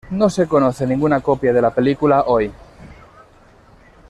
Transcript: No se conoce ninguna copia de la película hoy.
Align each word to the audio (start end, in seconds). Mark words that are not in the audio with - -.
No 0.09 0.31
se 0.31 0.47
conoce 0.47 0.87
ninguna 0.87 1.19
copia 1.21 1.53
de 1.53 1.61
la 1.61 1.69
película 1.75 2.23
hoy. 2.25 2.51